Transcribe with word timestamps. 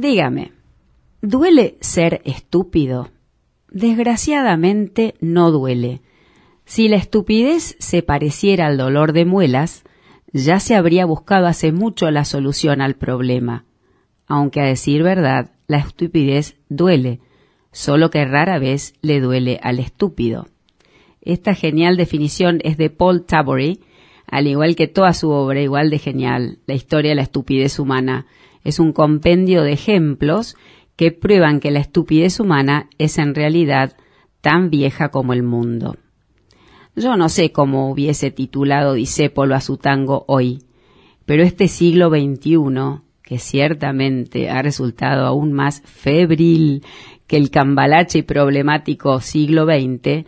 Dígame, 0.00 0.52
¿duele 1.20 1.76
ser 1.82 2.22
estúpido? 2.24 3.10
Desgraciadamente 3.70 5.14
no 5.20 5.50
duele. 5.50 6.00
Si 6.64 6.88
la 6.88 6.96
estupidez 6.96 7.76
se 7.80 8.02
pareciera 8.02 8.68
al 8.68 8.78
dolor 8.78 9.12
de 9.12 9.26
muelas, 9.26 9.84
ya 10.32 10.58
se 10.58 10.74
habría 10.74 11.04
buscado 11.04 11.46
hace 11.46 11.70
mucho 11.70 12.10
la 12.10 12.24
solución 12.24 12.80
al 12.80 12.94
problema. 12.94 13.66
Aunque 14.26 14.62
a 14.62 14.64
decir 14.64 15.02
verdad, 15.02 15.50
la 15.66 15.76
estupidez 15.76 16.56
duele, 16.70 17.20
solo 17.70 18.08
que 18.08 18.24
rara 18.24 18.58
vez 18.58 18.94
le 19.02 19.20
duele 19.20 19.60
al 19.62 19.78
estúpido. 19.80 20.46
Esta 21.20 21.54
genial 21.54 21.98
definición 21.98 22.60
es 22.64 22.78
de 22.78 22.88
Paul 22.88 23.26
Tabory, 23.26 23.80
al 24.26 24.46
igual 24.46 24.76
que 24.76 24.88
toda 24.88 25.12
su 25.12 25.28
obra, 25.28 25.60
igual 25.60 25.90
de 25.90 25.98
genial, 25.98 26.58
La 26.66 26.72
historia 26.72 27.10
de 27.10 27.16
la 27.16 27.22
estupidez 27.22 27.78
humana. 27.78 28.24
Es 28.64 28.78
un 28.78 28.92
compendio 28.92 29.62
de 29.62 29.72
ejemplos 29.72 30.56
que 30.96 31.12
prueban 31.12 31.60
que 31.60 31.70
la 31.70 31.80
estupidez 31.80 32.40
humana 32.40 32.90
es 32.98 33.18
en 33.18 33.34
realidad 33.34 33.96
tan 34.40 34.70
vieja 34.70 35.08
como 35.08 35.32
el 35.32 35.42
mundo. 35.42 35.96
Yo 36.96 37.16
no 37.16 37.28
sé 37.28 37.52
cómo 37.52 37.90
hubiese 37.90 38.30
titulado 38.30 38.94
Disépolo 38.94 39.54
a 39.54 39.60
su 39.60 39.76
tango 39.76 40.24
hoy, 40.28 40.62
pero 41.24 41.42
este 41.42 41.68
siglo 41.68 42.10
XXI, 42.10 43.02
que 43.22 43.38
ciertamente 43.38 44.50
ha 44.50 44.60
resultado 44.60 45.24
aún 45.24 45.52
más 45.52 45.82
febril 45.82 46.84
que 47.26 47.36
el 47.36 47.50
cambalache 47.50 48.18
y 48.18 48.22
problemático 48.22 49.20
siglo 49.20 49.64
XX, 49.64 50.26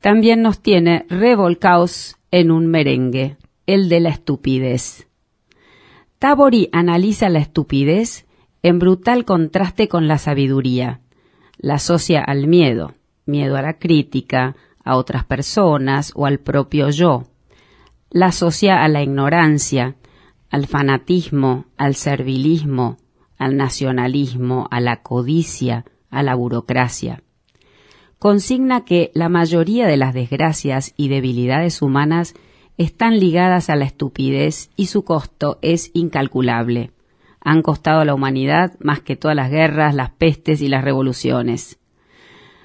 también 0.00 0.42
nos 0.42 0.60
tiene 0.60 1.06
revolcaos 1.08 2.16
en 2.30 2.50
un 2.50 2.66
merengue, 2.66 3.36
el 3.66 3.88
de 3.88 4.00
la 4.00 4.10
estupidez. 4.10 5.06
Tabori 6.20 6.68
analiza 6.72 7.30
la 7.30 7.38
estupidez 7.38 8.26
en 8.62 8.78
brutal 8.78 9.24
contraste 9.24 9.88
con 9.88 10.06
la 10.06 10.18
sabiduría. 10.18 11.00
La 11.56 11.76
asocia 11.76 12.22
al 12.22 12.46
miedo, 12.46 12.92
miedo 13.24 13.56
a 13.56 13.62
la 13.62 13.78
crítica, 13.78 14.54
a 14.84 14.96
otras 14.96 15.24
personas 15.24 16.12
o 16.14 16.26
al 16.26 16.38
propio 16.38 16.90
yo. 16.90 17.24
La 18.10 18.26
asocia 18.26 18.84
a 18.84 18.88
la 18.88 19.02
ignorancia, 19.02 19.96
al 20.50 20.66
fanatismo, 20.66 21.64
al 21.78 21.94
servilismo, 21.94 22.98
al 23.38 23.56
nacionalismo, 23.56 24.68
a 24.70 24.80
la 24.80 25.00
codicia, 25.00 25.86
a 26.10 26.22
la 26.22 26.34
burocracia. 26.34 27.22
Consigna 28.18 28.84
que 28.84 29.10
la 29.14 29.30
mayoría 29.30 29.86
de 29.86 29.96
las 29.96 30.12
desgracias 30.12 30.92
y 30.98 31.08
debilidades 31.08 31.80
humanas 31.80 32.34
están 32.80 33.20
ligadas 33.20 33.68
a 33.68 33.76
la 33.76 33.84
estupidez 33.84 34.70
y 34.74 34.86
su 34.86 35.04
costo 35.04 35.58
es 35.60 35.90
incalculable. 35.92 36.92
Han 37.38 37.60
costado 37.60 38.00
a 38.00 38.06
la 38.06 38.14
humanidad 38.14 38.72
más 38.80 39.02
que 39.02 39.16
todas 39.16 39.36
las 39.36 39.50
guerras, 39.50 39.94
las 39.94 40.12
pestes 40.12 40.62
y 40.62 40.68
las 40.68 40.82
revoluciones. 40.82 41.78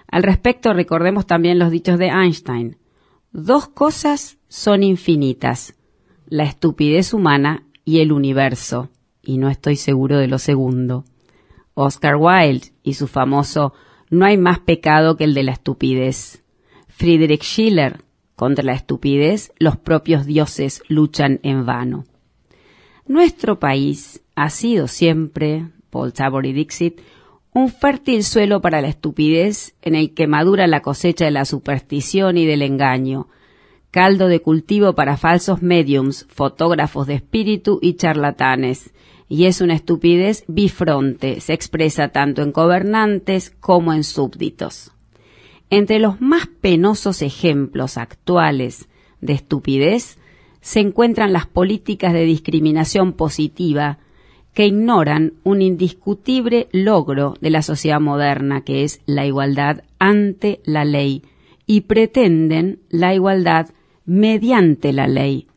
Al 0.07 0.23
respecto, 0.23 0.71
recordemos 0.73 1.27
también 1.27 1.59
los 1.59 1.69
dichos 1.69 1.99
de 1.99 2.07
Einstein. 2.07 2.77
Dos 3.33 3.67
cosas 3.67 4.37
son 4.47 4.83
infinitas, 4.83 5.75
la 6.27 6.45
estupidez 6.45 7.13
humana 7.13 7.65
y 7.83 7.99
el 7.99 8.13
universo, 8.13 8.91
y 9.21 9.37
no 9.37 9.49
estoy 9.49 9.75
seguro 9.75 10.17
de 10.17 10.29
lo 10.29 10.39
segundo. 10.39 11.03
Oscar 11.73 12.15
Wilde 12.15 12.71
y 12.83 12.93
su 12.93 13.07
famoso 13.07 13.73
No 14.09 14.23
hay 14.23 14.37
más 14.37 14.59
pecado 14.59 15.17
que 15.17 15.25
el 15.25 15.33
de 15.33 15.43
la 15.43 15.51
estupidez. 15.51 16.41
Friedrich 16.87 17.43
Schiller, 17.43 18.04
contra 18.35 18.63
la 18.63 18.73
estupidez 18.73 19.51
los 19.57 19.77
propios 19.77 20.25
dioses 20.25 20.81
luchan 20.87 21.39
en 21.43 21.65
vano. 21.65 22.05
Nuestro 23.07 23.59
país 23.59 24.23
ha 24.35 24.49
sido 24.49 24.87
siempre, 24.87 25.67
Paul 25.89 26.13
Tabor 26.13 26.45
y 26.45 26.53
Dixit, 26.53 27.01
un 27.53 27.69
fértil 27.69 28.23
suelo 28.23 28.61
para 28.61 28.81
la 28.81 28.89
estupidez 28.89 29.75
en 29.81 29.95
el 29.95 30.13
que 30.13 30.27
madura 30.27 30.67
la 30.67 30.81
cosecha 30.81 31.25
de 31.25 31.31
la 31.31 31.45
superstición 31.45 32.37
y 32.37 32.45
del 32.45 32.61
engaño, 32.61 33.29
caldo 33.91 34.27
de 34.27 34.41
cultivo 34.41 34.93
para 34.93 35.15
falsos 35.15 35.61
mediums, 35.61 36.25
fotógrafos 36.29 37.07
de 37.07 37.13
espíritu 37.13 37.79
y 37.81 37.93
charlatanes, 37.93 38.93
y 39.29 39.45
es 39.45 39.61
una 39.61 39.75
estupidez 39.75 40.43
bifronte, 40.47 41.39
se 41.39 41.53
expresa 41.53 42.09
tanto 42.09 42.41
en 42.41 42.51
gobernantes 42.51 43.51
como 43.51 43.93
en 43.93 44.03
súbditos. 44.03 44.94
Entre 45.69 45.99
los 45.99 46.21
más 46.21 46.47
penosos 46.47 47.21
ejemplos 47.21 47.97
actuales 47.97 48.87
de 49.21 49.33
estupidez 49.33 50.17
se 50.61 50.79
encuentran 50.79 51.33
las 51.33 51.47
políticas 51.47 52.13
de 52.13 52.23
discriminación 52.23 53.13
positiva 53.13 53.99
que 54.53 54.67
ignoran 54.67 55.33
un 55.43 55.61
indiscutible 55.61 56.69
logro 56.71 57.35
de 57.41 57.49
la 57.49 57.61
sociedad 57.61 57.99
moderna, 57.99 58.61
que 58.61 58.83
es 58.83 59.01
la 59.05 59.25
igualdad 59.25 59.83
ante 59.99 60.61
la 60.63 60.85
ley, 60.85 61.23
y 61.67 61.81
pretenden 61.81 62.79
la 62.89 63.13
igualdad 63.13 63.69
mediante 64.05 64.93
la 64.93 65.07
ley. 65.07 65.47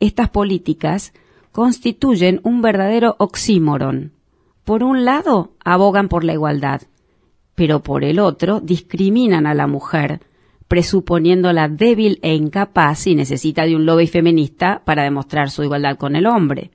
Estas 0.00 0.28
políticas 0.30 1.12
constituyen 1.52 2.40
un 2.42 2.62
verdadero 2.62 3.14
oxímoron. 3.18 4.12
Por 4.64 4.82
un 4.82 5.04
lado, 5.04 5.52
abogan 5.64 6.08
por 6.08 6.24
la 6.24 6.32
igualdad, 6.32 6.82
pero 7.56 7.82
por 7.82 8.04
el 8.04 8.20
otro 8.20 8.60
discriminan 8.60 9.46
a 9.46 9.54
la 9.54 9.66
mujer, 9.66 10.20
presuponiéndola 10.68 11.68
débil 11.68 12.20
e 12.22 12.34
incapaz 12.34 13.06
y 13.08 13.16
necesita 13.16 13.64
de 13.64 13.74
un 13.74 13.86
lobby 13.86 14.06
feminista 14.06 14.82
para 14.84 15.02
demostrar 15.02 15.50
su 15.50 15.64
igualdad 15.64 15.96
con 15.96 16.14
el 16.14 16.26
hombre. 16.26 16.70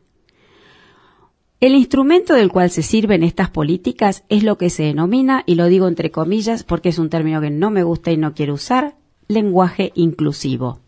El 1.59 1.75
instrumento 1.75 2.33
del 2.33 2.51
cual 2.51 2.71
se 2.71 2.81
sirven 2.81 3.21
estas 3.21 3.51
políticas 3.51 4.23
es 4.29 4.43
lo 4.43 4.57
que 4.57 4.71
se 4.71 4.83
denomina, 4.83 5.43
y 5.45 5.53
lo 5.53 5.67
digo 5.67 5.87
entre 5.87 6.09
comillas 6.09 6.63
porque 6.63 6.89
es 6.89 6.97
un 6.97 7.09
término 7.09 7.39
que 7.39 7.51
no 7.51 7.69
me 7.69 7.83
gusta 7.83 8.11
y 8.11 8.17
no 8.17 8.33
quiero 8.33 8.55
usar, 8.55 8.95
lenguaje 9.27 9.91
inclusivo. 9.93 10.79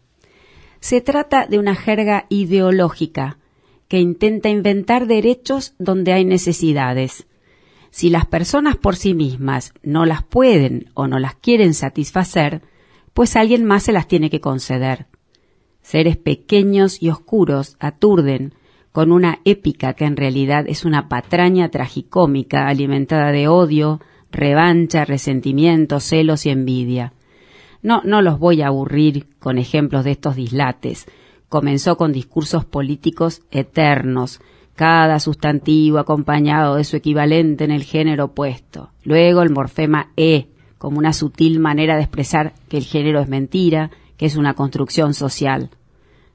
Se 0.79 0.99
trata 1.01 1.45
de 1.45 1.59
una 1.59 1.75
jerga 1.75 2.25
ideológica 2.29 3.37
que 3.87 3.99
intenta 3.99 4.49
inventar 4.49 5.05
derechos 5.05 5.75
donde 5.77 6.13
hay 6.13 6.25
necesidades. 6.25 7.27
Si 7.93 8.09
las 8.09 8.25
personas 8.25 8.75
por 8.75 8.95
sí 8.95 9.13
mismas 9.13 9.71
no 9.83 10.07
las 10.07 10.23
pueden 10.23 10.89
o 10.95 11.07
no 11.07 11.19
las 11.19 11.35
quieren 11.35 11.75
satisfacer, 11.75 12.63
pues 13.13 13.35
alguien 13.35 13.65
más 13.65 13.83
se 13.83 13.91
las 13.91 14.07
tiene 14.07 14.31
que 14.31 14.41
conceder. 14.41 15.05
Seres 15.83 16.17
pequeños 16.17 17.03
y 17.03 17.11
oscuros 17.11 17.77
aturden, 17.79 18.55
con 18.91 19.11
una 19.11 19.41
épica 19.45 19.93
que 19.93 20.05
en 20.05 20.17
realidad 20.17 20.65
es 20.67 20.85
una 20.85 21.07
patraña 21.07 21.69
tragicómica 21.69 22.67
alimentada 22.67 23.31
de 23.31 23.47
odio, 23.47 24.01
revancha, 24.31 25.05
resentimiento, 25.05 25.99
celos 25.99 26.47
y 26.47 26.49
envidia. 26.49 27.13
No, 27.83 28.01
no 28.03 28.23
los 28.23 28.39
voy 28.39 28.63
a 28.63 28.67
aburrir 28.69 29.27
con 29.37 29.59
ejemplos 29.59 30.03
de 30.03 30.11
estos 30.13 30.35
dislates. 30.35 31.05
Comenzó 31.47 31.95
con 31.95 32.11
discursos 32.11 32.65
políticos 32.65 33.43
eternos, 33.51 34.41
cada 34.75 35.19
sustantivo 35.19 35.99
acompañado 35.99 36.75
de 36.75 36.83
su 36.83 36.95
equivalente 36.95 37.63
en 37.63 37.71
el 37.71 37.83
género 37.83 38.25
opuesto. 38.25 38.91
Luego 39.03 39.41
el 39.41 39.51
morfema 39.51 40.11
e, 40.17 40.47
como 40.77 40.97
una 40.97 41.13
sutil 41.13 41.59
manera 41.59 41.95
de 41.95 42.01
expresar 42.01 42.53
que 42.67 42.77
el 42.77 42.83
género 42.83 43.21
es 43.21 43.29
mentira, 43.29 43.91
que 44.17 44.25
es 44.25 44.35
una 44.35 44.53
construcción 44.53 45.13
social. 45.13 45.69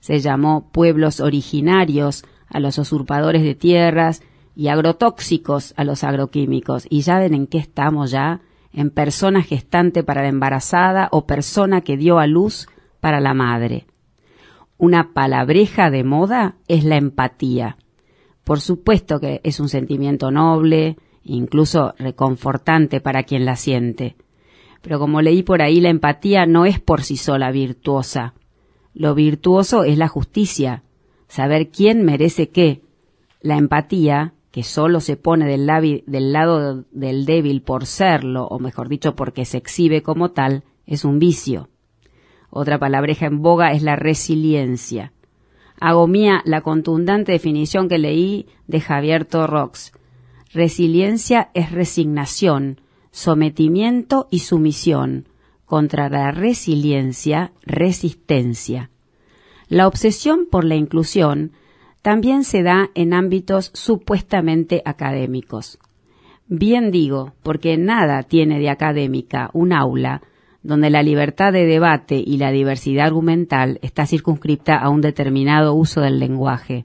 Se 0.00 0.20
llamó 0.20 0.70
pueblos 0.70 1.20
originarios 1.20 2.24
a 2.48 2.60
los 2.60 2.78
usurpadores 2.78 3.42
de 3.42 3.54
tierras 3.54 4.22
y 4.54 4.68
agrotóxicos 4.68 5.74
a 5.76 5.84
los 5.84 6.04
agroquímicos. 6.04 6.86
Y 6.88 7.02
ya 7.02 7.18
ven 7.18 7.34
en 7.34 7.46
qué 7.46 7.58
estamos 7.58 8.10
ya, 8.10 8.40
en 8.72 8.90
persona 8.90 9.42
gestante 9.42 10.02
para 10.02 10.22
la 10.22 10.28
embarazada 10.28 11.08
o 11.10 11.26
persona 11.26 11.80
que 11.80 11.96
dio 11.96 12.18
a 12.18 12.26
luz 12.26 12.68
para 13.00 13.20
la 13.20 13.34
madre. 13.34 13.86
Una 14.76 15.12
palabreja 15.12 15.90
de 15.90 16.04
moda 16.04 16.56
es 16.68 16.84
la 16.84 16.96
empatía. 16.96 17.76
Por 18.48 18.62
supuesto 18.62 19.20
que 19.20 19.42
es 19.44 19.60
un 19.60 19.68
sentimiento 19.68 20.30
noble, 20.30 20.96
incluso 21.22 21.92
reconfortante 21.98 22.98
para 22.98 23.24
quien 23.24 23.44
la 23.44 23.56
siente. 23.56 24.16
Pero 24.80 24.98
como 24.98 25.20
leí 25.20 25.42
por 25.42 25.60
ahí, 25.60 25.82
la 25.82 25.90
empatía 25.90 26.46
no 26.46 26.64
es 26.64 26.80
por 26.80 27.02
sí 27.02 27.18
sola 27.18 27.50
virtuosa. 27.50 28.32
Lo 28.94 29.14
virtuoso 29.14 29.84
es 29.84 29.98
la 29.98 30.08
justicia, 30.08 30.82
saber 31.26 31.68
quién 31.68 32.06
merece 32.06 32.48
qué. 32.48 32.80
La 33.42 33.58
empatía, 33.58 34.32
que 34.50 34.62
solo 34.62 35.00
se 35.00 35.18
pone 35.18 35.44
del, 35.44 35.66
del 36.06 36.32
lado 36.32 36.86
del 36.90 37.26
débil 37.26 37.60
por 37.60 37.84
serlo, 37.84 38.46
o 38.46 38.58
mejor 38.58 38.88
dicho, 38.88 39.14
porque 39.14 39.44
se 39.44 39.58
exhibe 39.58 40.02
como 40.02 40.30
tal, 40.30 40.64
es 40.86 41.04
un 41.04 41.18
vicio. 41.18 41.68
Otra 42.48 42.78
palabreja 42.78 43.26
en 43.26 43.42
boga 43.42 43.72
es 43.72 43.82
la 43.82 43.96
resiliencia. 43.96 45.12
Hago 45.80 46.06
mía 46.06 46.42
la 46.44 46.60
contundente 46.62 47.32
definición 47.32 47.88
que 47.88 47.98
leí 47.98 48.46
de 48.66 48.80
Javier 48.80 49.24
Torrox. 49.24 49.92
Resiliencia 50.52 51.50
es 51.54 51.70
resignación, 51.70 52.80
sometimiento 53.10 54.26
y 54.30 54.40
sumisión. 54.40 55.28
Contra 55.64 56.08
la 56.08 56.30
resiliencia, 56.30 57.52
resistencia. 57.62 58.90
La 59.68 59.86
obsesión 59.86 60.46
por 60.50 60.64
la 60.64 60.76
inclusión 60.76 61.52
también 62.00 62.44
se 62.44 62.62
da 62.62 62.90
en 62.94 63.12
ámbitos 63.12 63.70
supuestamente 63.74 64.82
académicos. 64.84 65.78
Bien 66.46 66.90
digo, 66.90 67.34
porque 67.42 67.76
nada 67.76 68.22
tiene 68.22 68.58
de 68.58 68.70
académica 68.70 69.50
un 69.52 69.74
aula 69.74 70.22
donde 70.62 70.90
la 70.90 71.02
libertad 71.02 71.52
de 71.52 71.66
debate 71.66 72.22
y 72.24 72.38
la 72.38 72.50
diversidad 72.50 73.06
argumental 73.06 73.78
está 73.82 74.06
circunscripta 74.06 74.76
a 74.76 74.88
un 74.88 75.00
determinado 75.00 75.74
uso 75.74 76.00
del 76.00 76.18
lenguaje. 76.18 76.84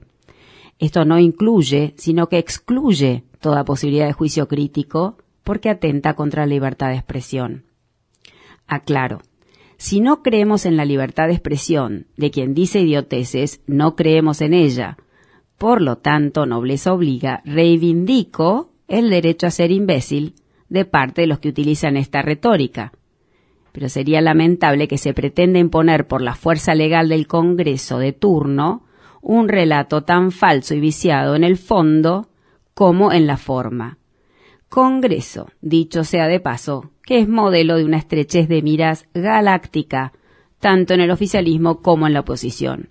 Esto 0.78 1.04
no 1.04 1.18
incluye, 1.18 1.94
sino 1.96 2.28
que 2.28 2.38
excluye 2.38 3.24
toda 3.40 3.64
posibilidad 3.64 4.06
de 4.06 4.12
juicio 4.12 4.48
crítico 4.48 5.18
porque 5.42 5.70
atenta 5.70 6.14
contra 6.14 6.42
la 6.42 6.54
libertad 6.54 6.88
de 6.88 6.96
expresión. 6.96 7.64
Aclaro, 8.66 9.20
si 9.76 10.00
no 10.00 10.22
creemos 10.22 10.66
en 10.66 10.76
la 10.76 10.84
libertad 10.84 11.26
de 11.26 11.34
expresión 11.34 12.06
de 12.16 12.30
quien 12.30 12.54
dice 12.54 12.80
idioteces, 12.80 13.60
no 13.66 13.96
creemos 13.96 14.40
en 14.40 14.54
ella. 14.54 14.96
Por 15.58 15.82
lo 15.82 15.98
tanto, 15.98 16.46
nobleza 16.46 16.92
obliga, 16.92 17.42
reivindico 17.44 18.72
el 18.88 19.10
derecho 19.10 19.46
a 19.46 19.50
ser 19.50 19.70
imbécil 19.70 20.34
de 20.68 20.84
parte 20.84 21.22
de 21.22 21.26
los 21.26 21.38
que 21.38 21.48
utilizan 21.48 21.96
esta 21.96 22.22
retórica. 22.22 22.92
Pero 23.74 23.88
sería 23.88 24.20
lamentable 24.20 24.86
que 24.86 24.98
se 24.98 25.14
pretenda 25.14 25.58
imponer 25.58 26.06
por 26.06 26.22
la 26.22 26.36
fuerza 26.36 26.76
legal 26.76 27.08
del 27.08 27.26
Congreso 27.26 27.98
de 27.98 28.12
turno 28.12 28.84
un 29.20 29.48
relato 29.48 30.04
tan 30.04 30.30
falso 30.30 30.74
y 30.74 30.80
viciado 30.80 31.34
en 31.34 31.42
el 31.42 31.56
fondo 31.56 32.28
como 32.74 33.10
en 33.10 33.26
la 33.26 33.36
forma. 33.36 33.98
Congreso, 34.68 35.48
dicho 35.60 36.04
sea 36.04 36.28
de 36.28 36.38
paso, 36.38 36.92
que 37.02 37.18
es 37.18 37.28
modelo 37.28 37.76
de 37.76 37.84
una 37.84 37.96
estrechez 37.96 38.48
de 38.48 38.62
miras 38.62 39.08
galáctica, 39.12 40.12
tanto 40.60 40.94
en 40.94 41.00
el 41.00 41.10
oficialismo 41.10 41.82
como 41.82 42.06
en 42.06 42.12
la 42.12 42.20
oposición. 42.20 42.90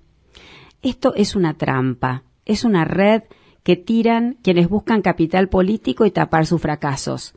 Esto 0.81 1.13
es 1.15 1.33
una 1.33 1.53
trampa, 1.53 2.23
es 2.43 2.65
una 2.65 2.83
red 2.83 3.23
que 3.63 3.77
tiran 3.77 4.37
quienes 4.43 4.67
buscan 4.67 5.01
capital 5.01 5.47
político 5.47 6.05
y 6.05 6.11
tapar 6.11 6.45
sus 6.45 6.61
fracasos. 6.61 7.35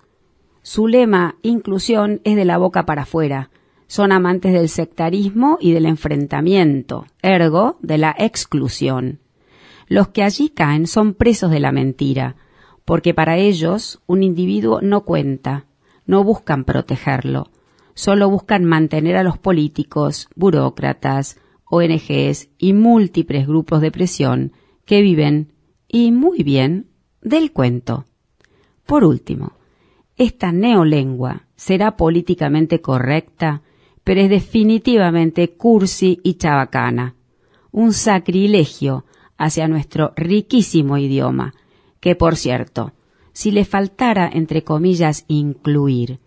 Su 0.69 0.89
lema, 0.89 1.37
inclusión, 1.43 2.21
es 2.25 2.35
de 2.35 2.45
la 2.45 2.59
boca 2.59 2.87
para 2.87 3.03
afuera. 3.03 3.51
Son 3.87 4.11
amantes 4.11 4.53
del 4.53 4.69
sectarismo 4.69 5.59
y 5.61 5.71
del 5.71 5.87
enfrentamiento, 5.87 7.07
ergo 7.23 7.79
de 7.83 7.99
la 7.99 8.17
exclusión. 8.19 9.21
Los 9.87 10.09
que 10.09 10.25
allí 10.25 10.49
caen 10.49 10.89
son 10.89 11.15
presos 11.15 11.53
de 11.53 11.61
la 11.61 11.71
mentira, 11.71 12.35
porque 12.85 13.15
para 13.15 13.37
ellos 13.37 14.03
un 14.09 14.25
individuo 14.25 14.81
no 14.83 15.05
cuenta, 15.05 15.67
no 16.05 16.25
buscan 16.25 16.65
protegerlo, 16.65 17.47
solo 17.95 18.29
buscan 18.29 18.65
mantener 18.65 19.17
a 19.17 19.23
los 19.23 19.39
políticos, 19.39 20.29
burócratas, 20.35 21.39
ONGs 21.71 22.49
y 22.59 22.73
múltiples 22.73 23.47
grupos 23.47 23.81
de 23.81 23.93
presión 23.93 24.53
que 24.85 25.01
viven, 25.01 25.53
y 25.87 26.11
muy 26.11 26.43
bien, 26.43 26.89
del 27.23 27.53
cuento. 27.53 28.05
Por 28.85 29.05
último, 29.05 29.56
esta 30.17 30.53
neolengua 30.53 31.43
será 31.57 31.97
políticamente 31.97 32.81
correcta, 32.81 33.63
pero 34.05 34.21
es 34.21 34.31
definitivamente 34.31 35.51
cursi 35.51 36.21
y 36.23 36.35
chabacana, 36.35 37.15
un 37.73 37.93
sacrilegio 37.93 39.05
hacia 39.37 39.69
nuestro 39.69 40.13
riquísimo 40.17 40.97
idioma, 40.97 41.55
que 42.01 42.15
por 42.15 42.37
cierto, 42.37 42.93
si 43.33 43.51
le 43.51 43.65
faltara, 43.67 44.31
entre 44.33 44.65
comillas, 44.65 45.25
incluir, 45.29 46.21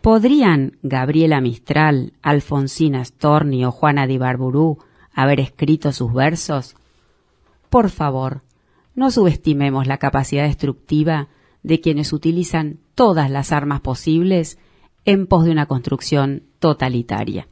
¿podrían 0.00 0.78
Gabriela 0.82 1.40
Mistral, 1.40 2.14
Alfonsina 2.22 3.04
Storni 3.04 3.64
o 3.66 3.72
Juana 3.72 4.06
de 4.06 4.18
Barburú 4.18 4.78
haber 5.12 5.40
escrito 5.40 5.92
sus 5.92 6.14
versos? 6.14 6.76
Por 7.68 7.90
favor, 7.90 8.40
no 8.94 9.10
subestimemos 9.10 9.86
la 9.86 9.98
capacidad 9.98 10.44
destructiva 10.44 11.28
de 11.62 11.80
quienes 11.80 12.12
utilizan 12.12 12.78
todas 12.94 13.30
las 13.30 13.52
armas 13.52 13.80
posibles 13.80 14.58
en 15.04 15.26
pos 15.26 15.44
de 15.44 15.52
una 15.52 15.66
construcción 15.66 16.44
totalitaria. 16.58 17.48